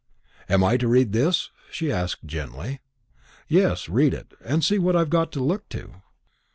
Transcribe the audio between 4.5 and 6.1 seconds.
see what I've got to look to."